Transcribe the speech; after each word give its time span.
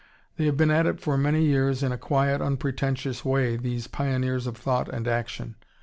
They 0.35 0.47
have 0.47 0.57
been 0.57 0.71
at 0.71 0.87
it 0.87 0.99
for 0.99 1.15
many 1.15 1.45
years 1.45 1.83
in 1.83 1.91
a 1.91 1.97
quiet, 1.99 2.41
unpretentious 2.41 3.23
way, 3.23 3.55
these 3.55 3.85
pioneers 3.85 4.47
of 4.47 4.57
thought 4.57 4.89
and 4.89 5.07
action. 5.07 5.57